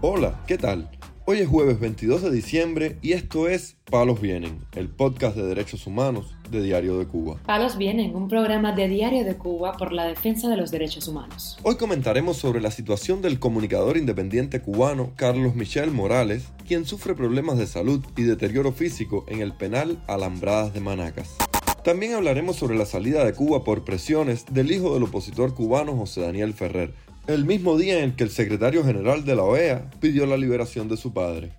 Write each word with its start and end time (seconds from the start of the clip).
Hola, 0.00 0.44
¿qué 0.46 0.56
tal? 0.56 0.88
Hoy 1.24 1.40
es 1.40 1.48
jueves 1.48 1.80
22 1.80 2.22
de 2.22 2.30
diciembre 2.30 2.98
y 3.02 3.14
esto 3.14 3.48
es 3.48 3.76
Palos 3.90 4.20
Vienen, 4.20 4.60
el 4.76 4.88
podcast 4.88 5.36
de 5.36 5.42
derechos 5.42 5.88
humanos 5.88 6.36
de 6.52 6.62
Diario 6.62 6.98
de 6.98 7.06
Cuba. 7.06 7.40
Palos 7.44 7.76
Vienen, 7.76 8.14
un 8.14 8.28
programa 8.28 8.70
de 8.70 8.86
Diario 8.86 9.24
de 9.24 9.36
Cuba 9.36 9.72
por 9.72 9.92
la 9.92 10.06
defensa 10.06 10.48
de 10.48 10.56
los 10.56 10.70
derechos 10.70 11.08
humanos. 11.08 11.58
Hoy 11.64 11.74
comentaremos 11.74 12.36
sobre 12.36 12.60
la 12.60 12.70
situación 12.70 13.22
del 13.22 13.40
comunicador 13.40 13.96
independiente 13.96 14.62
cubano 14.62 15.14
Carlos 15.16 15.56
Michel 15.56 15.90
Morales, 15.90 16.46
quien 16.64 16.84
sufre 16.84 17.16
problemas 17.16 17.58
de 17.58 17.66
salud 17.66 18.00
y 18.16 18.22
deterioro 18.22 18.70
físico 18.70 19.24
en 19.26 19.40
el 19.40 19.52
penal 19.52 20.00
Alambradas 20.06 20.74
de 20.74 20.80
Manacas. 20.80 21.34
También 21.82 22.14
hablaremos 22.14 22.54
sobre 22.54 22.78
la 22.78 22.86
salida 22.86 23.24
de 23.24 23.32
Cuba 23.32 23.64
por 23.64 23.82
presiones 23.82 24.44
del 24.48 24.70
hijo 24.70 24.94
del 24.94 25.02
opositor 25.02 25.54
cubano 25.54 25.96
José 25.96 26.20
Daniel 26.20 26.54
Ferrer, 26.54 26.94
el 27.28 27.44
mismo 27.44 27.76
día 27.76 28.02
en 28.02 28.16
que 28.16 28.24
el 28.24 28.30
secretario 28.30 28.82
general 28.82 29.24
de 29.26 29.36
la 29.36 29.42
OEA 29.42 29.90
pidió 30.00 30.24
la 30.24 30.38
liberación 30.38 30.88
de 30.88 30.96
su 30.96 31.12
padre. 31.12 31.52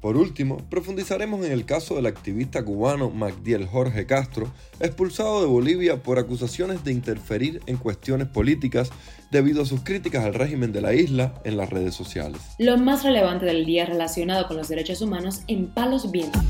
Por 0.00 0.16
último, 0.16 0.56
profundizaremos 0.68 1.46
en 1.46 1.52
el 1.52 1.64
caso 1.64 1.94
del 1.94 2.06
activista 2.06 2.64
cubano 2.64 3.08
Magdiel 3.08 3.68
Jorge 3.68 4.04
Castro, 4.04 4.52
expulsado 4.80 5.40
de 5.40 5.46
Bolivia 5.46 6.02
por 6.02 6.18
acusaciones 6.18 6.82
de 6.82 6.90
interferir 6.90 7.60
en 7.66 7.76
cuestiones 7.76 8.26
políticas 8.26 8.90
debido 9.30 9.62
a 9.62 9.64
sus 9.64 9.84
críticas 9.84 10.24
al 10.24 10.34
régimen 10.34 10.72
de 10.72 10.80
la 10.80 10.92
isla 10.92 11.34
en 11.44 11.56
las 11.56 11.70
redes 11.70 11.94
sociales. 11.94 12.40
Lo 12.58 12.76
más 12.76 13.04
relevante 13.04 13.46
del 13.46 13.64
día 13.64 13.86
relacionado 13.86 14.48
con 14.48 14.56
los 14.56 14.68
derechos 14.68 15.02
humanos 15.02 15.42
en 15.46 15.68
Palos 15.68 16.10
Vientos. 16.10 16.42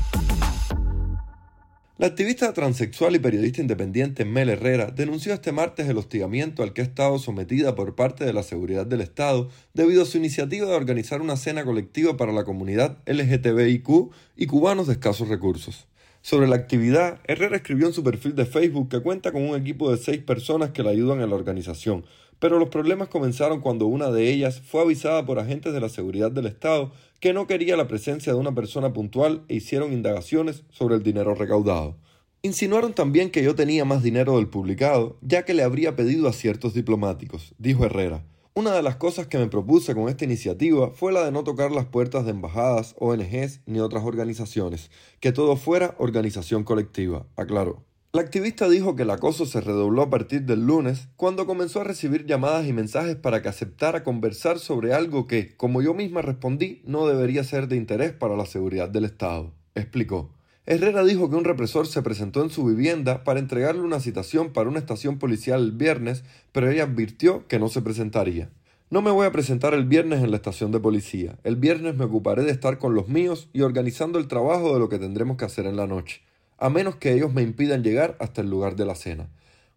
La 1.99 2.07
activista 2.07 2.51
transexual 2.53 3.15
y 3.15 3.19
periodista 3.19 3.61
independiente 3.61 4.25
Mel 4.25 4.49
Herrera 4.49 4.89
denunció 4.89 5.31
este 5.31 5.51
martes 5.51 5.87
el 5.87 5.99
hostigamiento 5.99 6.63
al 6.63 6.73
que 6.73 6.81
ha 6.81 6.85
estado 6.85 7.19
sometida 7.19 7.75
por 7.75 7.93
parte 7.93 8.25
de 8.25 8.33
la 8.33 8.41
seguridad 8.41 8.87
del 8.87 9.01
Estado 9.01 9.51
debido 9.75 10.01
a 10.01 10.05
su 10.07 10.17
iniciativa 10.17 10.67
de 10.67 10.73
organizar 10.73 11.21
una 11.21 11.37
cena 11.37 11.63
colectiva 11.63 12.17
para 12.17 12.31
la 12.31 12.45
comunidad 12.45 12.97
LGTBIQ 13.05 14.09
y 14.35 14.47
cubanos 14.47 14.87
de 14.87 14.93
escasos 14.93 15.27
recursos. 15.27 15.85
Sobre 16.25 16.47
la 16.47 16.55
actividad, 16.55 17.19
Herrera 17.25 17.57
escribió 17.57 17.85
en 17.85 17.91
su 17.91 18.01
perfil 18.01 18.33
de 18.33 18.45
Facebook 18.45 18.87
que 18.87 19.01
cuenta 19.01 19.33
con 19.33 19.41
un 19.41 19.57
equipo 19.57 19.91
de 19.91 19.97
seis 19.97 20.19
personas 20.19 20.69
que 20.69 20.81
la 20.81 20.91
ayudan 20.91 21.19
en 21.19 21.29
la 21.29 21.35
organización, 21.35 22.05
pero 22.39 22.59
los 22.59 22.69
problemas 22.69 23.09
comenzaron 23.09 23.59
cuando 23.59 23.87
una 23.87 24.09
de 24.09 24.31
ellas 24.31 24.61
fue 24.61 24.83
avisada 24.83 25.25
por 25.25 25.37
agentes 25.37 25.73
de 25.73 25.81
la 25.81 25.89
seguridad 25.89 26.31
del 26.31 26.45
Estado 26.45 26.93
que 27.19 27.33
no 27.33 27.45
quería 27.45 27.75
la 27.75 27.89
presencia 27.89 28.31
de 28.31 28.39
una 28.39 28.55
persona 28.55 28.93
puntual 28.93 29.43
e 29.49 29.55
hicieron 29.55 29.91
indagaciones 29.91 30.63
sobre 30.69 30.95
el 30.95 31.03
dinero 31.03 31.35
recaudado. 31.35 31.97
Insinuaron 32.41 32.93
también 32.93 33.29
que 33.29 33.43
yo 33.43 33.53
tenía 33.53 33.83
más 33.83 34.01
dinero 34.01 34.37
del 34.37 34.47
publicado, 34.47 35.17
ya 35.19 35.43
que 35.43 35.53
le 35.53 35.63
habría 35.63 35.97
pedido 35.97 36.29
a 36.29 36.33
ciertos 36.33 36.73
diplomáticos, 36.73 37.53
dijo 37.57 37.83
Herrera. 37.83 38.23
Una 38.55 38.75
de 38.75 38.83
las 38.83 38.97
cosas 38.97 39.25
que 39.25 39.39
me 39.39 39.47
propuse 39.47 39.95
con 39.95 40.09
esta 40.09 40.25
iniciativa 40.25 40.91
fue 40.91 41.11
la 41.11 41.25
de 41.25 41.31
no 41.31 41.43
tocar 41.43 41.71
las 41.71 41.87
puertas 41.87 42.23
de 42.23 42.29
embajadas, 42.29 42.93
ONGs 42.99 43.61
ni 43.65 43.79
otras 43.79 44.03
organizaciones, 44.03 44.91
que 45.19 45.31
todo 45.31 45.55
fuera 45.55 45.95
organización 45.97 46.63
colectiva, 46.63 47.25
aclaró. 47.35 47.83
La 48.11 48.21
activista 48.21 48.69
dijo 48.69 48.95
que 48.95 49.01
el 49.01 49.09
acoso 49.09 49.47
se 49.47 49.59
redobló 49.59 50.03
a 50.03 50.11
partir 50.11 50.43
del 50.43 50.67
lunes, 50.67 51.07
cuando 51.15 51.47
comenzó 51.47 51.81
a 51.81 51.85
recibir 51.85 52.27
llamadas 52.27 52.67
y 52.67 52.73
mensajes 52.73 53.15
para 53.15 53.41
que 53.41 53.49
aceptara 53.49 54.03
conversar 54.03 54.59
sobre 54.59 54.93
algo 54.93 55.25
que, 55.25 55.57
como 55.57 55.81
yo 55.81 55.95
misma 55.95 56.21
respondí, 56.21 56.83
no 56.85 57.07
debería 57.07 57.43
ser 57.43 57.67
de 57.67 57.75
interés 57.75 58.11
para 58.11 58.37
la 58.37 58.45
seguridad 58.45 58.87
del 58.87 59.05
Estado. 59.05 59.51
Explicó. 59.73 60.29
Herrera 60.65 61.03
dijo 61.03 61.29
que 61.29 61.35
un 61.35 61.43
represor 61.43 61.87
se 61.87 62.01
presentó 62.01 62.41
en 62.43 62.49
su 62.49 62.63
vivienda 62.65 63.23
para 63.23 63.39
entregarle 63.39 63.81
una 63.81 63.99
citación 63.99 64.53
para 64.53 64.69
una 64.69 64.79
estación 64.79 65.19
policial 65.19 65.61
el 65.61 65.71
viernes, 65.71 66.23
pero 66.51 66.69
ella 66.69 66.83
advirtió 66.83 67.47
que 67.47 67.59
no 67.59 67.69
se 67.69 67.81
presentaría. 67.81 68.49
No 68.89 69.01
me 69.01 69.11
voy 69.11 69.25
a 69.25 69.31
presentar 69.31 69.73
el 69.73 69.85
viernes 69.85 70.23
en 70.23 70.31
la 70.31 70.37
estación 70.37 70.71
de 70.71 70.79
policía. 70.79 71.37
El 71.43 71.55
viernes 71.55 71.95
me 71.95 72.05
ocuparé 72.05 72.43
de 72.43 72.51
estar 72.51 72.77
con 72.77 72.93
los 72.93 73.07
míos 73.07 73.49
y 73.53 73.61
organizando 73.61 74.19
el 74.19 74.27
trabajo 74.27 74.73
de 74.73 74.79
lo 74.79 74.89
que 74.89 74.99
tendremos 74.99 75.37
que 75.37 75.45
hacer 75.45 75.65
en 75.65 75.75
la 75.75 75.87
noche 75.87 76.21
a 76.63 76.69
menos 76.69 76.95
que 76.95 77.11
ellos 77.11 77.33
me 77.33 77.41
impidan 77.41 77.83
llegar 77.83 78.15
hasta 78.21 78.39
el 78.39 78.49
lugar 78.49 78.77
de 78.77 78.85
la 78.85 78.95
cena. 78.95 79.27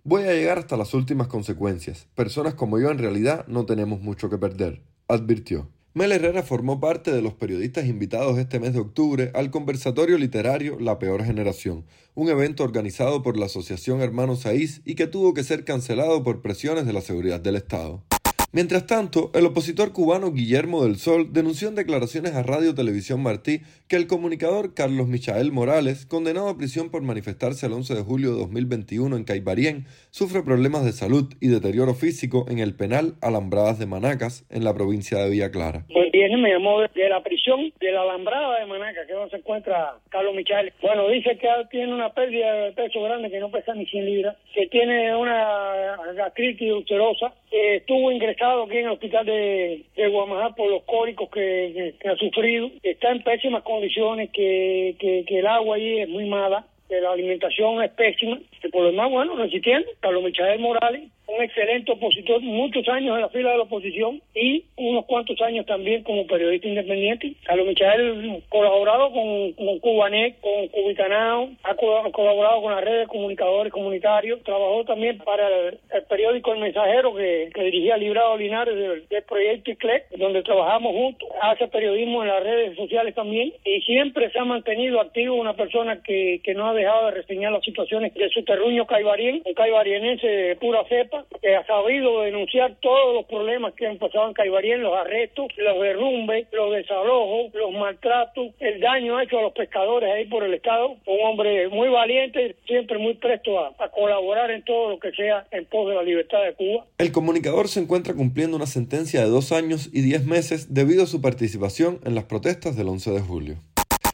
Voy 0.04 0.22
a 0.22 0.32
llegar 0.32 0.58
hasta 0.58 0.76
las 0.76 0.94
últimas 0.94 1.26
consecuencias. 1.26 2.06
Personas 2.14 2.54
como 2.54 2.78
yo 2.78 2.92
en 2.92 2.98
realidad 2.98 3.44
no 3.48 3.66
tenemos 3.66 4.00
mucho 4.00 4.30
que 4.30 4.38
perder, 4.38 4.82
advirtió. 5.08 5.69
Mel 5.96 6.12
Herrera 6.12 6.42
formó 6.42 6.78
parte 6.78 7.10
de 7.10 7.22
los 7.22 7.32
periodistas 7.32 7.86
invitados 7.86 8.36
este 8.36 8.60
mes 8.60 8.74
de 8.74 8.80
octubre 8.80 9.30
al 9.32 9.50
conversatorio 9.50 10.18
literario 10.18 10.78
La 10.78 10.98
Peor 10.98 11.24
Generación, 11.24 11.86
un 12.14 12.28
evento 12.28 12.64
organizado 12.64 13.22
por 13.22 13.38
la 13.38 13.46
Asociación 13.46 14.02
Hermanos 14.02 14.40
Saiz 14.40 14.82
y 14.84 14.94
que 14.94 15.06
tuvo 15.06 15.32
que 15.32 15.42
ser 15.42 15.64
cancelado 15.64 16.22
por 16.22 16.42
presiones 16.42 16.84
de 16.84 16.92
la 16.92 17.00
seguridad 17.00 17.40
del 17.40 17.56
Estado. 17.56 18.04
Mientras 18.52 18.86
tanto, 18.86 19.30
el 19.34 19.44
opositor 19.44 19.92
cubano 19.92 20.32
Guillermo 20.32 20.84
del 20.84 20.96
Sol 20.96 21.32
denunció 21.32 21.68
en 21.68 21.74
declaraciones 21.74 22.34
a 22.34 22.42
Radio 22.42 22.74
Televisión 22.74 23.22
Martí 23.22 23.60
que 23.88 23.96
el 23.96 24.06
comunicador 24.06 24.72
Carlos 24.72 25.08
Michael 25.08 25.52
Morales, 25.52 26.06
condenado 26.06 26.48
a 26.48 26.56
prisión 26.56 26.90
por 26.90 27.02
manifestarse 27.02 27.66
el 27.66 27.72
11 27.72 27.94
de 27.94 28.02
julio 28.02 28.32
de 28.32 28.38
2021 28.38 29.16
en 29.16 29.24
Caibarien, 29.24 29.86
sufre 30.10 30.42
problemas 30.42 30.84
de 30.84 30.92
salud 30.92 31.34
y 31.40 31.48
deterioro 31.48 31.94
físico 31.94 32.46
en 32.48 32.60
el 32.60 32.74
penal 32.74 33.14
Alambradas 33.20 33.78
de 33.78 33.86
Manacas, 33.86 34.46
en 34.48 34.64
la 34.64 34.74
provincia 34.74 35.18
de 35.18 35.30
Villa 35.30 35.50
Clara. 35.50 35.84
Pues 35.92 36.06
me 36.34 36.50
llamó 36.50 36.80
de 36.80 37.08
la 37.08 37.22
prisión 37.22 37.72
de 37.80 37.92
la 37.92 38.02
Alambrada 38.02 38.60
de 38.60 38.66
Manacas, 38.66 39.06
que 39.06 39.12
donde 39.12 39.30
se 39.30 39.36
encuentra 39.36 39.94
Carlos 40.08 40.34
Michael. 40.34 40.72
Bueno, 40.82 41.08
dice 41.08 41.36
que 41.38 41.48
tiene 41.70 41.94
una 41.94 42.12
pérdida 42.12 42.52
de 42.52 42.72
peso 42.72 43.02
grande, 43.02 43.30
que 43.30 43.38
no 43.38 43.50
pesa 43.50 43.74
ni 43.74 43.86
100 43.86 44.04
libras, 44.04 44.36
que 44.54 44.66
tiene 44.66 45.14
una 45.14 45.96
gastritis 46.14 46.72
ulcerosa, 46.72 47.32
estuvo 47.50 48.10
ingresado 48.10 48.64
aquí 48.64 48.78
en 48.78 48.86
el 48.86 48.92
hospital 48.92 49.26
de, 49.26 49.84
de 49.94 50.08
Guamajá 50.08 50.54
por 50.54 50.70
los 50.70 50.82
cólicos 50.84 51.28
que, 51.30 51.94
ha 52.04 52.16
sufrido, 52.16 52.70
está 52.82 53.10
en 53.10 53.22
pésimas 53.22 53.62
condiciones, 53.62 54.30
que, 54.30 54.96
que, 54.98 55.24
que 55.26 55.38
el 55.38 55.46
agua 55.46 55.76
allí 55.76 56.00
es 56.00 56.08
muy 56.08 56.26
mala, 56.26 56.66
que 56.88 57.00
la 57.00 57.12
alimentación 57.12 57.82
es 57.82 57.90
pésima, 57.92 58.38
que 58.60 58.68
por 58.68 58.82
lo 58.82 58.90
demás, 58.90 59.10
bueno, 59.10 59.36
resistiendo, 59.36 59.88
Carlos 60.00 60.22
Michael 60.22 60.60
Morales 60.60 61.10
un 61.28 61.42
excelente 61.42 61.92
opositor, 61.92 62.41
muchos 62.41 62.88
años 62.88 63.16
en 63.16 63.22
la 63.22 63.28
fila 63.28 63.50
de 63.50 63.56
la 63.56 63.64
oposición 63.64 64.22
y 64.34 64.64
unos 64.76 65.04
cuantos 65.06 65.41
años 65.42 65.66
también 65.66 66.03
como 66.03 66.26
periodista 66.26 66.69
independiente. 66.69 67.34
Carlos 67.44 67.66
Michael 67.66 68.42
colaborado 68.48 69.12
con, 69.12 69.53
con 69.53 69.78
Cubanet, 69.81 70.41
con 70.41 70.69
Cubicanao, 70.69 71.50
ha 71.64 71.75
colaborado 71.75 72.62
con 72.62 72.72
la 72.72 72.81
red 72.81 73.00
de 73.00 73.06
comunicadores 73.06 73.72
comunitarios, 73.72 74.42
trabajó 74.44 74.84
también 74.84 75.19
para 75.19 75.48
el, 75.48 75.78
periódico 76.09 76.53
El 76.53 76.60
Mensajero 76.60 77.14
que, 77.14 77.50
dirigía 77.54 77.97
Librado 77.97 78.37
Linares 78.37 78.76
del, 78.76 79.22
proyecto 79.26 79.72
ICLEC, 79.72 80.10
donde 80.19 80.43
trabajamos 80.43 80.93
juntos, 80.93 81.28
hace 81.43 81.66
periodismo 81.69 82.22
en 82.22 82.28
las 82.28 82.43
redes 82.43 82.76
sociales 82.76 83.14
también 83.14 83.53
y 83.64 83.81
siempre 83.82 84.31
se 84.31 84.38
ha 84.38 84.44
mantenido 84.44 85.00
activo 85.00 85.34
una 85.34 85.54
persona 85.54 86.00
que, 86.03 86.41
que 86.44 86.54
no 86.54 86.69
ha 86.69 86.75
dejado 86.75 87.06
de 87.06 87.12
reseñar 87.12 87.53
las 87.53 87.64
situaciones 87.64 88.14
de 88.14 88.28
su 88.31 88.44
terruño 88.44 88.87
caibarien, 88.87 89.43
un 89.44 89.54
caibariense 89.54 90.26
de 90.26 90.56
pura 90.56 90.84
cepa 90.84 91.16
que 91.41 91.56
ha 91.56 91.66
sabido 91.66 92.22
denunciar 92.22 92.77
todos 92.81 93.15
los 93.15 93.27
problemas 93.27 93.75
que 93.75 93.87
han 93.87 93.99
pasado 93.99 94.28
en 94.28 94.34
Caibarien, 94.34 94.82
los 94.82 94.97
arrestos, 94.97 95.47
los 95.56 95.81
derrumbes, 95.81 96.47
los 96.53 96.72
desalojos, 96.72 97.54
los 97.54 97.72
maltratos, 97.72 98.49
el 98.60 98.81
daño 98.81 99.21
hecho 99.21 99.38
a 99.38 99.43
los 99.43 99.53
pescadores 99.53 100.10
ahí 100.10 100.26
por 100.26 100.43
el 100.43 100.55
Estado. 100.55 100.97
Un 101.06 101.21
hombre 101.25 101.69
muy 101.69 101.88
valiente, 101.88 102.56
siempre 102.66 102.99
muy 102.99 103.15
presto 103.15 103.59
a, 103.60 103.75
colaborar 103.91 104.50
en 104.50 104.62
todo 104.65 104.91
lo 104.91 104.99
que 104.99 105.10
sea 105.12 105.47
en 105.50 105.65
pos 105.66 105.88
de 105.88 105.94
la 105.94 106.03
libertad 106.03 106.43
de 106.44 106.55
Cuba. 106.55 106.84
El 106.99 107.12
comunicador 107.12 107.69
se 107.69 107.81
encuentra 107.81 108.15
cumpliendo 108.15 108.56
una 108.56 108.66
sentencia 108.66 109.21
de 109.21 109.31
dos 109.31 109.53
años 109.53 109.91
y 109.93 110.03
diez 110.03 110.25
meses 110.26 110.75
debido 110.75 111.05
a 111.05 111.06
su 111.06 111.21
participación 111.21 112.00
en 112.05 112.15
las 112.15 112.25
protestas 112.25 112.76
del 112.76 112.88
11 112.88 113.10
de 113.12 113.21
julio. 113.21 113.56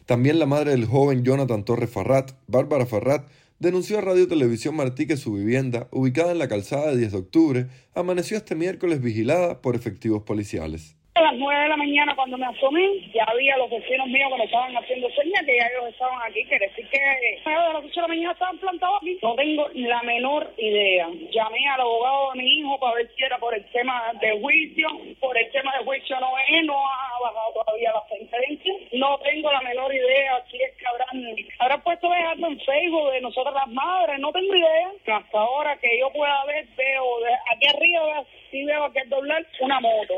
También 0.06 0.38
la 0.38 0.46
madre 0.46 0.72
del 0.72 0.84
joven 0.84 1.24
Jonathan 1.24 1.64
Torres 1.64 1.90
Farrat, 1.90 2.32
Bárbara 2.46 2.86
Farrat, 2.86 3.24
denunció 3.58 3.98
a 3.98 4.00
Radio 4.00 4.28
Televisión 4.28 4.76
Martí 4.76 5.06
que 5.06 5.16
su 5.16 5.32
vivienda, 5.34 5.88
ubicada 5.90 6.32
en 6.32 6.38
la 6.38 6.48
calzada 6.48 6.90
de 6.90 6.98
10 6.98 7.12
de 7.12 7.18
octubre, 7.18 7.66
amaneció 7.94 8.36
este 8.36 8.54
miércoles 8.54 9.00
vigilada 9.00 9.60
por 9.60 9.76
efectivos 9.76 10.22
policiales. 10.22 10.96
A 11.22 11.26
las 11.26 11.38
nueve 11.38 11.62
de 11.62 11.68
la 11.68 11.76
mañana 11.76 12.16
cuando 12.16 12.36
me 12.36 12.46
asomé, 12.46 12.98
ya 13.14 13.22
había 13.28 13.56
los 13.56 13.70
vecinos 13.70 14.08
míos 14.08 14.28
que 14.32 14.38
me 14.38 14.44
estaban 14.44 14.76
haciendo 14.76 15.08
señas 15.10 15.46
que 15.46 15.56
ya 15.56 15.68
ellos 15.68 15.90
estaban 15.90 16.20
aquí. 16.20 16.44
Quiere 16.46 16.66
decir 16.66 16.88
que 16.88 16.98
a 17.44 17.72
las 17.72 17.84
ocho 17.84 17.94
de 17.94 18.00
la 18.00 18.08
mañana 18.08 18.32
estaban 18.32 18.58
plantados 18.58 18.96
aquí. 19.00 19.18
No 19.22 19.36
tengo 19.36 19.68
la 19.72 20.02
menor 20.02 20.52
idea. 20.56 21.06
Llamé 21.30 21.68
al 21.68 21.80
abogado 21.80 22.32
de 22.32 22.42
mi 22.42 22.58
hijo 22.58 22.76
para 22.80 22.96
ver 22.96 23.10
si 23.14 23.22
era 23.22 23.38
por 23.38 23.54
el 23.54 23.64
tema 23.66 24.12
de 24.20 24.40
juicio. 24.40 24.88
Por 25.20 25.38
el 25.38 25.48
tema 25.52 25.72
de 25.78 25.84
juicio 25.84 26.18
no 26.18 26.32
es, 26.48 26.64
no 26.64 26.74
ha 26.74 27.20
bajado 27.20 27.52
todavía 27.54 27.92
la 27.92 28.16
sentencia. 28.16 28.74
No 28.94 29.16
tengo 29.18 29.52
la 29.52 29.60
menor 29.60 29.94
idea 29.94 30.44
si 30.50 30.60
es 30.60 30.76
que 30.76 30.86
habrán, 30.88 31.36
habrán 31.60 31.82
puesto 31.82 32.10
algo 32.10 32.48
en 32.48 32.58
Facebook 32.58 33.12
de 33.12 33.20
nosotras 33.20 33.54
las 33.54 33.68
madres. 33.68 34.18
No 34.18 34.32
tengo 34.32 34.56
idea. 34.56 34.90
Hasta 35.06 35.38
ahora 35.38 35.76
que 35.76 36.00
yo 36.00 36.10
pueda 36.10 36.44
ver, 36.46 36.66
veo 36.76 37.20
de 37.20 37.32
aquí 37.54 37.66
arriba, 37.68 38.24
sí 38.50 38.64
veo 38.64 38.92
que 38.92 39.04
doblar 39.04 39.46
una 39.60 39.78
moto 39.78 40.14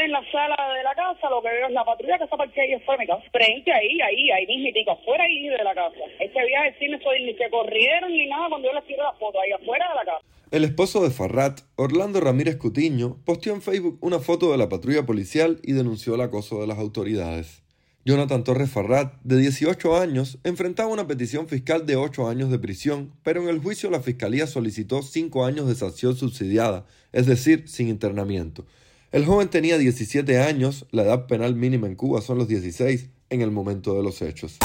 estoy 0.00 0.04
en 0.06 0.12
la 0.12 0.32
sala 0.32 0.56
de 0.74 0.82
la 0.82 0.94
casa, 0.94 1.28
lo 1.28 1.42
que 1.42 1.48
veo 1.48 1.66
es 1.66 1.72
la 1.72 1.84
patrulla 1.84 2.18
que 2.18 2.24
está 2.24 2.36
parqueada 2.36 2.66
ahí 2.68 2.74
afuera 2.74 2.98
de 2.98 3.04
mi 3.04 3.06
casa. 3.06 3.30
Frente 3.30 3.72
ahí, 3.72 4.00
ahí, 4.00 4.30
ahí 4.30 4.46
mismitico, 4.46 4.92
afuera 4.92 5.24
ahí 5.24 5.48
de 5.48 5.64
la 5.64 5.74
casa. 5.74 6.00
Este 6.18 6.46
viaje 6.46 6.76
sí 6.78 6.88
me 6.88 6.96
estoy 6.96 7.24
ni 7.24 7.34
que 7.34 7.50
corrieron 7.50 8.12
ni 8.12 8.26
nada 8.26 8.48
cuando 8.48 8.68
yo 8.68 8.74
les 8.74 8.86
tiré 8.86 8.98
la 8.98 9.12
foto, 9.14 9.40
ahí 9.40 9.52
afuera 9.52 9.88
de 9.88 9.94
la 9.94 10.04
casa. 10.04 10.24
El 10.50 10.64
esposo 10.64 11.02
de 11.02 11.10
Farrat, 11.10 11.60
Orlando 11.76 12.20
Ramírez 12.20 12.56
Cutiño, 12.56 13.18
posteó 13.24 13.54
en 13.54 13.62
Facebook 13.62 13.98
una 14.00 14.18
foto 14.18 14.50
de 14.50 14.58
la 14.58 14.68
patrulla 14.68 15.06
policial 15.06 15.58
y 15.62 15.72
denunció 15.72 16.14
el 16.14 16.22
acoso 16.22 16.60
de 16.60 16.66
las 16.66 16.78
autoridades. 16.78 17.62
Jonathan 18.04 18.42
Torres 18.44 18.70
Farrat, 18.70 19.12
de 19.22 19.36
18 19.36 19.98
años, 19.98 20.38
enfrentaba 20.42 20.88
una 20.88 21.06
petición 21.06 21.48
fiscal 21.48 21.84
de 21.84 21.96
8 21.96 22.28
años 22.28 22.50
de 22.50 22.58
prisión, 22.58 23.12
pero 23.22 23.42
en 23.42 23.48
el 23.48 23.58
juicio 23.58 23.90
la 23.90 24.00
fiscalía 24.00 24.46
solicitó 24.46 25.02
5 25.02 25.44
años 25.44 25.68
de 25.68 25.74
sanción 25.74 26.16
subsidiada, 26.16 26.86
es 27.12 27.26
decir, 27.26 27.68
sin 27.68 27.88
internamiento. 27.88 28.64
El 29.12 29.24
joven 29.24 29.48
tenía 29.48 29.76
17 29.76 30.38
años, 30.38 30.86
la 30.92 31.02
edad 31.02 31.26
penal 31.26 31.56
mínima 31.56 31.88
en 31.88 31.96
Cuba 31.96 32.20
son 32.20 32.38
los 32.38 32.46
16, 32.46 33.08
en 33.30 33.40
el 33.42 33.50
momento 33.50 33.96
de 33.96 34.04
los 34.04 34.22
hechos. 34.22 34.58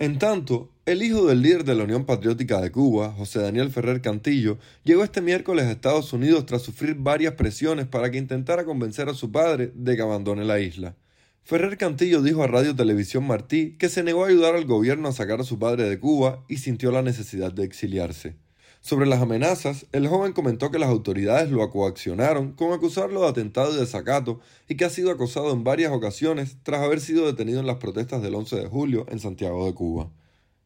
En 0.00 0.18
tanto, 0.18 0.68
el 0.84 1.04
hijo 1.04 1.26
del 1.26 1.42
líder 1.42 1.62
de 1.62 1.76
la 1.76 1.84
Unión 1.84 2.04
Patriótica 2.04 2.60
de 2.60 2.72
Cuba, 2.72 3.12
José 3.12 3.38
Daniel 3.38 3.70
Ferrer 3.70 4.00
Cantillo, 4.00 4.58
llegó 4.82 5.04
este 5.04 5.20
miércoles 5.20 5.66
a 5.66 5.70
Estados 5.70 6.12
Unidos 6.12 6.44
tras 6.44 6.62
sufrir 6.62 6.96
varias 6.96 7.34
presiones 7.34 7.86
para 7.86 8.10
que 8.10 8.18
intentara 8.18 8.64
convencer 8.64 9.08
a 9.08 9.14
su 9.14 9.30
padre 9.30 9.70
de 9.76 9.94
que 9.94 10.02
abandone 10.02 10.44
la 10.44 10.58
isla. 10.58 10.96
Ferrer 11.44 11.78
Cantillo 11.78 12.20
dijo 12.20 12.42
a 12.42 12.48
Radio 12.48 12.74
Televisión 12.74 13.24
Martí 13.28 13.76
que 13.78 13.88
se 13.88 14.02
negó 14.02 14.24
a 14.24 14.28
ayudar 14.28 14.56
al 14.56 14.64
gobierno 14.64 15.06
a 15.06 15.12
sacar 15.12 15.40
a 15.40 15.44
su 15.44 15.60
padre 15.60 15.88
de 15.88 16.00
Cuba 16.00 16.44
y 16.48 16.56
sintió 16.56 16.90
la 16.90 17.02
necesidad 17.02 17.52
de 17.52 17.62
exiliarse. 17.62 18.34
Sobre 18.84 19.06
las 19.06 19.22
amenazas, 19.22 19.86
el 19.92 20.08
joven 20.08 20.34
comentó 20.34 20.70
que 20.70 20.78
las 20.78 20.90
autoridades 20.90 21.50
lo 21.50 21.70
coaccionaron 21.70 22.52
con 22.52 22.74
acusarlo 22.74 23.22
de 23.22 23.28
atentado 23.28 23.74
y 23.74 23.80
desacato 23.80 24.40
y 24.68 24.74
que 24.74 24.84
ha 24.84 24.90
sido 24.90 25.10
acosado 25.10 25.54
en 25.54 25.64
varias 25.64 25.90
ocasiones 25.90 26.58
tras 26.62 26.82
haber 26.82 27.00
sido 27.00 27.24
detenido 27.24 27.60
en 27.60 27.66
las 27.66 27.78
protestas 27.78 28.20
del 28.20 28.34
11 28.34 28.56
de 28.56 28.66
julio 28.66 29.06
en 29.08 29.20
Santiago 29.20 29.64
de 29.64 29.72
Cuba. 29.72 30.10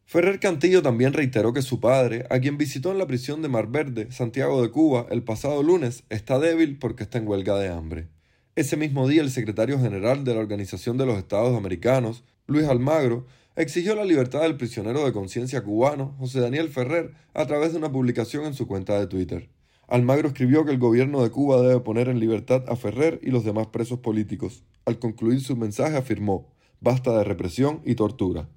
Ferrer 0.03 0.41
Cantillo 0.41 0.81
también 0.81 1.13
reiteró 1.13 1.53
que 1.53 1.61
su 1.61 1.79
padre, 1.79 2.25
a 2.29 2.39
quien 2.41 2.57
visitó 2.57 2.91
en 2.91 2.97
la 2.97 3.07
prisión 3.07 3.41
de 3.41 3.47
Mar 3.47 3.67
Verde, 3.67 4.11
Santiago 4.11 4.61
de 4.61 4.69
Cuba, 4.69 5.07
el 5.11 5.23
pasado 5.23 5.63
lunes, 5.63 6.03
está 6.09 6.39
débil 6.39 6.77
porque 6.77 7.03
está 7.03 7.19
en 7.19 7.27
huelga 7.27 7.57
de 7.57 7.69
hambre. 7.69 8.09
Ese 8.57 8.75
mismo 8.75 9.07
día, 9.07 9.21
el 9.21 9.31
secretario 9.31 9.79
general 9.79 10.25
de 10.25 10.33
la 10.33 10.41
Organización 10.41 10.97
de 10.97 11.05
los 11.05 11.17
Estados 11.17 11.55
Americanos, 11.55 12.25
Luis 12.47 12.67
Almagro, 12.67 13.27
exigió 13.55 13.95
la 13.95 14.05
libertad 14.05 14.41
del 14.41 14.57
prisionero 14.57 15.05
de 15.05 15.13
conciencia 15.13 15.63
cubano, 15.63 16.15
José 16.19 16.39
Daniel 16.39 16.69
Ferrer, 16.69 17.13
a 17.33 17.45
través 17.45 17.71
de 17.71 17.77
una 17.77 17.91
publicación 17.91 18.45
en 18.45 18.53
su 18.53 18.67
cuenta 18.67 18.99
de 18.99 19.07
Twitter. 19.07 19.49
Almagro 19.87 20.27
escribió 20.27 20.65
que 20.65 20.71
el 20.71 20.77
gobierno 20.77 21.23
de 21.23 21.31
Cuba 21.31 21.61
debe 21.61 21.79
poner 21.79 22.09
en 22.09 22.19
libertad 22.19 22.63
a 22.67 22.75
Ferrer 22.75 23.19
y 23.23 23.31
los 23.31 23.43
demás 23.43 23.67
presos 23.67 23.99
políticos. 23.99 24.63
Al 24.85 24.99
concluir 24.99 25.41
su 25.41 25.55
mensaje 25.55 25.97
afirmó, 25.97 26.47
basta 26.79 27.17
de 27.17 27.23
represión 27.23 27.81
y 27.83 27.95
tortura. 27.95 28.47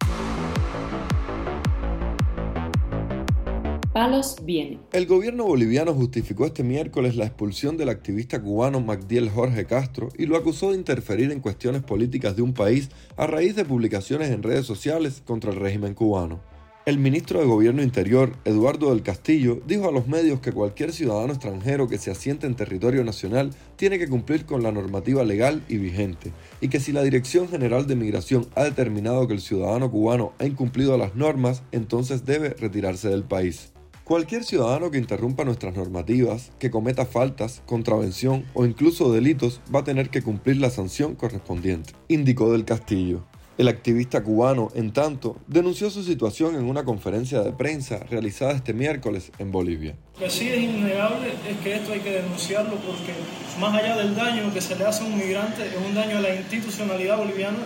El 4.93 5.07
gobierno 5.07 5.45
boliviano 5.45 5.95
justificó 5.95 6.45
este 6.45 6.65
miércoles 6.65 7.15
la 7.15 7.27
expulsión 7.27 7.77
del 7.77 7.89
activista 7.89 8.43
cubano 8.43 8.81
Magdiel 8.81 9.31
Jorge 9.31 9.65
Castro 9.65 10.09
y 10.19 10.27
lo 10.27 10.37
acusó 10.37 10.73
de 10.73 10.77
interferir 10.77 11.31
en 11.31 11.39
cuestiones 11.39 11.85
políticas 11.85 12.35
de 12.35 12.43
un 12.43 12.53
país 12.53 12.89
a 13.17 13.29
raíz 13.29 13.55
de 13.55 13.65
publicaciones 13.65 14.31
en 14.31 14.43
redes 14.43 14.67
sociales 14.67 15.23
contra 15.25 15.53
el 15.53 15.61
régimen 15.61 15.95
cubano. 15.95 16.41
El 16.85 16.99
ministro 16.99 17.39
de 17.39 17.47
Gobierno 17.47 17.81
Interior, 17.81 18.33
Eduardo 18.45 18.91
del 18.91 19.05
Castillo, 19.05 19.61
dijo 19.69 19.89
a 19.89 19.93
los 19.93 20.09
medios 20.09 20.41
que 20.41 20.51
cualquier 20.51 20.93
ciudadano 20.93 21.33
extranjero 21.33 21.87
que 21.87 21.99
se 21.99 22.11
asiente 22.11 22.49
en 22.49 22.57
territorio 22.57 23.05
nacional 23.05 23.51
tiene 23.77 24.01
que 24.01 24.09
cumplir 24.09 24.47
con 24.47 24.65
la 24.65 24.73
normativa 24.73 25.23
legal 25.23 25.63
y 25.69 25.77
vigente, 25.77 26.33
y 26.61 26.67
que 26.71 26.81
si 26.81 26.91
la 26.91 27.05
Dirección 27.05 27.49
General 27.49 27.87
de 27.87 27.95
Migración 27.95 28.49
ha 28.57 28.65
determinado 28.65 29.29
que 29.29 29.35
el 29.35 29.41
ciudadano 29.41 29.93
cubano 29.93 30.33
ha 30.41 30.45
incumplido 30.45 30.99
las 30.99 31.15
normas, 31.15 31.63
entonces 31.71 32.25
debe 32.25 32.49
retirarse 32.49 33.09
del 33.09 33.23
país. 33.23 33.72
Cualquier 34.05 34.43
ciudadano 34.43 34.91
que 34.91 34.99
interrumpa 34.99 35.45
nuestras 35.45 35.77
normativas, 35.77 36.51
que 36.59 36.73
cometa 36.73 37.07
faltas, 37.07 37.63
contravención 37.67 38.45
o 38.53 38.67
incluso 38.67 39.13
delitos 39.13 39.61
va 39.73 39.81
a 39.81 39.85
tener 39.85 40.11
que 40.11 40.23
cumplir 40.23 40.57
la 40.57 40.71
sanción 40.71 41.15
correspondiente, 41.15 41.93
indicó 42.09 42.51
del 42.51 42.65
Castillo. 42.65 43.25
El 43.59 43.69
activista 43.69 44.25
cubano, 44.25 44.73
en 44.75 44.93
tanto, 44.93 45.37
denunció 45.47 45.89
su 45.89 46.03
situación 46.03 46.57
en 46.57 46.65
una 46.65 46.85
conferencia 46.85 47.43
de 47.43 47.53
prensa 47.53 48.01
realizada 48.11 48.53
este 48.53 48.73
miércoles 48.73 49.31
en 49.39 49.53
Bolivia. 49.53 49.95
Lo 50.15 50.25
que 50.25 50.31
sí 50.31 50.49
es 50.49 50.61
innegable 50.63 51.29
es 51.49 51.59
que 51.59 51.77
esto 51.77 51.93
hay 51.93 52.01
que 52.01 52.11
denunciarlo 52.11 52.75
porque 52.79 53.13
más 53.61 53.73
allá 53.73 53.97
del 53.99 54.17
daño 54.17 54.53
que 54.53 54.61
se 54.61 54.75
le 54.75 54.85
hace 54.85 55.05
a 55.05 55.07
un 55.07 55.17
migrante, 55.17 55.65
es 55.65 55.87
un 55.87 55.95
daño 55.95 56.19
a 56.19 56.23
la 56.23 56.35
institucionalidad 56.35 57.19
boliviana 57.19 57.59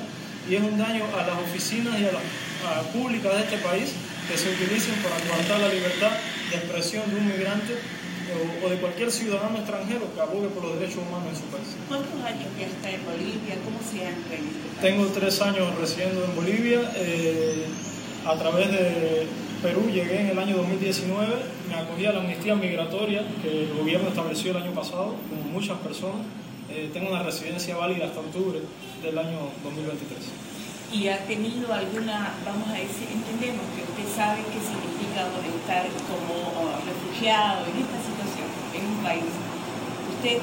y 0.51 0.57
es 0.57 0.63
un 0.63 0.77
daño 0.77 1.05
a 1.19 1.27
las 1.27 1.39
oficinas 1.39 1.99
y 1.99 2.05
a 2.05 2.13
las 2.13 2.85
públicas 2.93 3.33
de 3.33 3.41
este 3.41 3.59
país 3.59 3.95
que 4.29 4.37
se 4.37 4.51
utilicen 4.51 4.95
para 5.03 5.17
coartar 5.29 5.61
la 5.61 5.69
libertad 5.69 6.11
de 6.51 6.57
expresión 6.57 7.09
de 7.11 7.17
un 7.21 7.27
migrante 7.27 7.75
o, 8.65 8.69
de 8.69 8.77
cualquier 8.77 9.11
ciudadano 9.11 9.59
extranjero 9.59 10.13
que 10.13 10.21
abogue 10.21 10.49
por 10.49 10.65
los 10.65 10.79
derechos 10.79 10.99
humanos 11.07 11.29
en 11.31 11.37
su 11.37 11.47
país. 11.47 11.69
¿Cuántos 11.89 12.19
años 12.25 12.49
ya 12.59 12.67
está 12.67 12.91
en 12.91 13.05
Bolivia? 13.05 13.55
¿Cómo 13.65 13.79
se 13.87 14.07
han 14.07 14.17
Tengo 14.81 15.07
tres 15.15 15.41
años 15.43 15.75
residiendo 15.79 16.25
en 16.25 16.35
Bolivia. 16.35 16.91
Eh, 16.97 17.67
a 18.27 18.35
través 18.35 18.71
de 18.73 19.27
Perú 19.63 19.89
llegué 19.89 20.21
en 20.23 20.27
el 20.31 20.39
año 20.39 20.57
2019, 20.57 21.35
me 21.69 21.75
acogí 21.77 22.07
a 22.07 22.13
la 22.13 22.21
amnistía 22.21 22.57
migratoria 22.57 23.23
que 23.41 23.65
el 23.65 23.75
gobierno 23.75 24.09
estableció 24.09 24.51
el 24.51 24.57
año 24.57 24.73
pasado, 24.73 25.15
como 25.31 25.43
muchas 25.53 25.79
personas. 25.79 26.27
Eh, 26.69 26.91
tengo 26.93 27.11
una 27.11 27.23
residencia 27.23 27.77
válida 27.77 28.07
hasta 28.07 28.19
octubre 28.19 28.59
del 29.03 29.19
año 29.19 29.39
2023 29.63 30.46
y 30.93 31.09
ha 31.09 31.19
tenido 31.27 31.73
alguna, 31.73 32.35
vamos 32.45 32.69
a 32.69 32.79
decir, 32.79 33.09
entendemos 33.13 33.65
que 33.75 33.83
usted 33.83 34.07
sabe 34.15 34.43
qué 34.53 34.61
significa 34.63 35.27
estar 35.27 35.87
como 36.07 36.71
refugiado 36.85 37.67
en 37.67 37.83
esta 37.83 37.99
situación, 37.99 38.49
en 38.75 38.87
un 38.87 38.99
país. 39.03 39.33
Usted, 40.15 40.39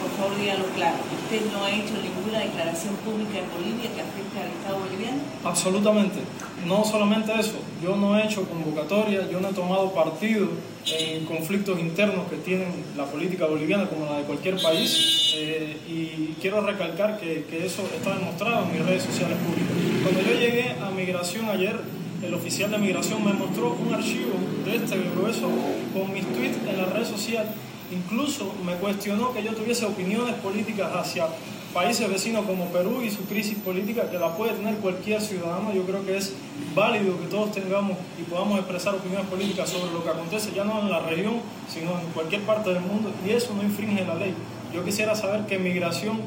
por 0.00 0.10
favor, 0.16 0.38
dígalo 0.38 0.64
claro, 0.74 0.96
¿usted 1.04 1.52
no 1.52 1.64
ha 1.64 1.70
hecho 1.70 1.94
ninguna 2.00 2.38
declaración 2.40 2.94
pública 3.04 3.38
en 3.38 3.50
Bolivia 3.52 3.92
que 3.92 4.00
afecte 4.00 4.40
al 4.40 4.48
Estado 4.48 4.78
boliviano? 4.80 5.20
Absolutamente. 5.44 6.20
No 6.66 6.84
solamente 6.84 7.32
eso, 7.38 7.54
yo 7.82 7.96
no 7.96 8.18
he 8.18 8.24
hecho 8.24 8.44
convocatoria, 8.48 9.28
yo 9.30 9.40
no 9.40 9.48
he 9.48 9.52
tomado 9.52 9.92
partido 9.92 10.48
en 10.86 11.24
conflictos 11.26 11.78
internos 11.78 12.28
que 12.28 12.36
tienen 12.36 12.68
la 12.96 13.04
política 13.04 13.46
boliviana 13.46 13.86
como 13.86 14.06
la 14.06 14.18
de 14.18 14.24
cualquier 14.24 14.60
país 14.60 15.34
eh, 15.36 15.76
y 15.88 16.34
quiero 16.40 16.60
recalcar 16.60 17.18
que, 17.18 17.44
eso 17.64 17.82
está 17.94 18.16
demostrado 18.16 18.64
en 18.64 18.72
mis 18.72 18.86
redes 18.86 19.02
sociales 19.04 19.36
públicas. 19.38 19.72
Cuando 20.02 20.20
yo 20.20 20.38
llegué 20.38 20.70
a 20.82 20.90
migración 20.90 21.48
ayer, 21.48 21.76
el 22.22 22.34
oficial 22.34 22.70
de 22.70 22.78
migración 22.78 23.24
me 23.24 23.32
mostró 23.32 23.74
un 23.74 23.94
archivo 23.94 24.32
de 24.64 24.76
este 24.76 24.98
grueso 25.14 25.48
con 25.94 26.12
mis 26.12 26.26
tweets 26.26 26.58
en 26.68 26.78
la 26.78 26.86
red 26.86 27.04
social. 27.04 27.46
Incluso 27.92 28.52
me 28.66 28.74
cuestionó 28.74 29.32
que 29.32 29.42
yo 29.42 29.54
tuviese 29.54 29.86
opiniones 29.86 30.34
políticas 30.36 30.90
hacia 30.94 31.28
países 31.72 32.08
vecinos 32.08 32.46
como 32.46 32.66
Perú 32.66 33.02
y 33.02 33.10
su 33.10 33.24
crisis 33.24 33.58
política, 33.58 34.10
que 34.10 34.18
la 34.18 34.36
puede 34.36 34.52
tener 34.52 34.76
cualquier 34.76 35.20
ciudadano, 35.20 35.72
yo 35.72 35.84
creo 35.84 36.04
que 36.04 36.16
es 36.16 36.34
válido 36.74 37.18
que 37.20 37.26
todos 37.26 37.52
tengamos 37.52 37.96
y 38.18 38.22
podamos 38.22 38.58
expresar 38.58 38.94
opiniones 38.94 39.26
políticas 39.26 39.68
sobre 39.68 39.92
lo 39.92 40.02
que 40.02 40.10
acontece 40.10 40.52
ya 40.54 40.64
no 40.64 40.80
en 40.80 40.90
la 40.90 41.00
región, 41.00 41.40
sino 41.68 41.98
en 42.00 42.06
cualquier 42.14 42.42
parte 42.42 42.70
del 42.70 42.80
mundo, 42.80 43.12
y 43.26 43.30
eso 43.30 43.54
no 43.54 43.62
infringe 43.62 44.04
la 44.04 44.14
ley. 44.14 44.34
Yo 44.72 44.84
quisiera 44.84 45.14
saber 45.14 45.46
que 45.46 45.58
migración 45.58 46.18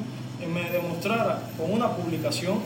eh, 0.41 0.48
me 0.48 0.69
demostrara 0.69 1.41
con 1.57 1.71
una 1.71 1.89
publicación 1.89 2.60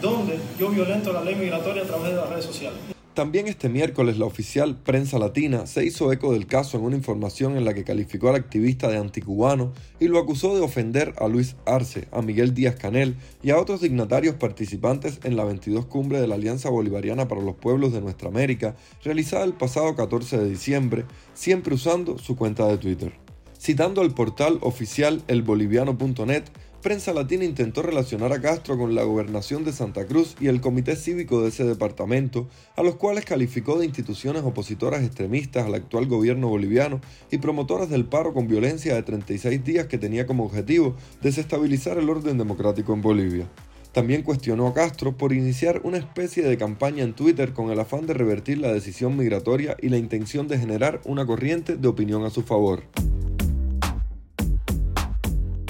donde 0.00 0.38
yo 0.58 0.68
violento 0.68 1.12
la 1.12 1.22
ley 1.22 1.34
migratoria 1.36 1.82
a 1.82 1.86
través 1.86 2.10
de 2.10 2.16
las 2.16 2.28
redes 2.28 2.44
sociales. 2.44 2.91
También 3.14 3.46
este 3.46 3.68
miércoles 3.68 4.16
la 4.16 4.24
oficial 4.24 4.74
Prensa 4.74 5.18
Latina 5.18 5.66
se 5.66 5.84
hizo 5.84 6.10
eco 6.12 6.32
del 6.32 6.46
caso 6.46 6.78
en 6.78 6.84
una 6.84 6.96
información 6.96 7.58
en 7.58 7.66
la 7.66 7.74
que 7.74 7.84
calificó 7.84 8.30
al 8.30 8.36
activista 8.36 8.88
de 8.88 8.96
anticubano 8.96 9.74
y 10.00 10.08
lo 10.08 10.18
acusó 10.18 10.54
de 10.54 10.62
ofender 10.62 11.12
a 11.18 11.28
Luis 11.28 11.56
Arce, 11.66 12.08
a 12.10 12.22
Miguel 12.22 12.54
Díaz 12.54 12.76
Canel 12.76 13.16
y 13.42 13.50
a 13.50 13.58
otros 13.58 13.82
dignatarios 13.82 14.36
participantes 14.36 15.20
en 15.24 15.36
la 15.36 15.44
22 15.44 15.84
cumbre 15.84 16.22
de 16.22 16.26
la 16.26 16.36
Alianza 16.36 16.70
Bolivariana 16.70 17.28
para 17.28 17.42
los 17.42 17.56
Pueblos 17.56 17.92
de 17.92 18.00
Nuestra 18.00 18.28
América, 18.28 18.76
realizada 19.04 19.44
el 19.44 19.52
pasado 19.52 19.94
14 19.94 20.38
de 20.38 20.48
diciembre, 20.48 21.04
siempre 21.34 21.74
usando 21.74 22.16
su 22.16 22.34
cuenta 22.34 22.66
de 22.66 22.78
Twitter. 22.78 23.12
Citando 23.60 24.00
al 24.00 24.14
portal 24.14 24.56
oficial 24.62 25.22
elboliviano.net, 25.28 26.44
Prensa 26.82 27.12
Latina 27.12 27.44
intentó 27.44 27.80
relacionar 27.82 28.32
a 28.32 28.40
Castro 28.40 28.76
con 28.76 28.96
la 28.96 29.04
gobernación 29.04 29.62
de 29.62 29.72
Santa 29.72 30.04
Cruz 30.04 30.34
y 30.40 30.48
el 30.48 30.60
comité 30.60 30.96
cívico 30.96 31.40
de 31.40 31.50
ese 31.50 31.62
departamento, 31.62 32.48
a 32.74 32.82
los 32.82 32.96
cuales 32.96 33.24
calificó 33.24 33.78
de 33.78 33.86
instituciones 33.86 34.42
opositoras 34.42 35.04
extremistas 35.04 35.64
al 35.64 35.76
actual 35.76 36.06
gobierno 36.06 36.48
boliviano 36.48 37.00
y 37.30 37.38
promotoras 37.38 37.88
del 37.88 38.04
paro 38.04 38.34
con 38.34 38.48
violencia 38.48 38.96
de 38.96 39.02
36 39.04 39.64
días 39.64 39.86
que 39.86 39.96
tenía 39.96 40.26
como 40.26 40.44
objetivo 40.44 40.96
desestabilizar 41.22 41.98
el 41.98 42.10
orden 42.10 42.36
democrático 42.36 42.92
en 42.92 43.00
Bolivia. 43.00 43.48
También 43.92 44.22
cuestionó 44.22 44.66
a 44.66 44.74
Castro 44.74 45.16
por 45.16 45.32
iniciar 45.32 45.82
una 45.84 45.98
especie 45.98 46.42
de 46.42 46.58
campaña 46.58 47.04
en 47.04 47.12
Twitter 47.12 47.52
con 47.52 47.70
el 47.70 47.78
afán 47.78 48.08
de 48.08 48.14
revertir 48.14 48.58
la 48.58 48.72
decisión 48.72 49.16
migratoria 49.16 49.76
y 49.80 49.88
la 49.88 49.98
intención 49.98 50.48
de 50.48 50.58
generar 50.58 51.00
una 51.04 51.24
corriente 51.26 51.76
de 51.76 51.86
opinión 51.86 52.24
a 52.24 52.30
su 52.30 52.42
favor. 52.42 52.82